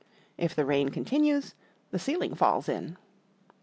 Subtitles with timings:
[0.35, 1.53] If the rain continues,
[1.91, 2.97] the ceiling falls in.